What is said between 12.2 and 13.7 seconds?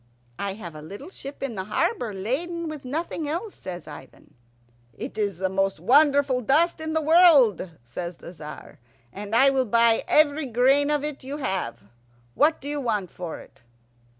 What do you want for it?"